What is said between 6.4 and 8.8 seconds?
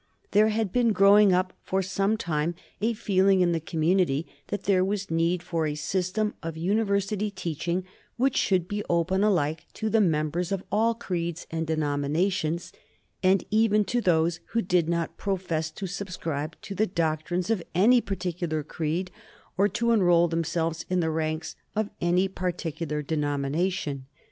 of university teaching which should